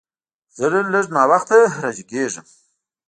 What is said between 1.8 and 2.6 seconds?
راجیګیږم